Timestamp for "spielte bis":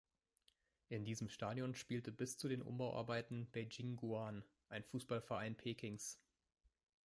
1.75-2.35